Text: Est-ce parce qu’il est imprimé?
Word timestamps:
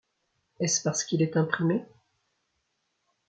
Est-ce 0.59 0.81
parce 0.81 1.03
qu’il 1.03 1.21
est 1.21 1.37
imprimé? 1.37 1.85